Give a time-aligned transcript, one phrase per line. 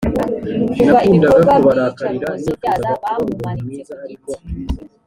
[0.79, 4.35] kuva ibikorwa byiyicarubozo byaza bamumanitse ku giti.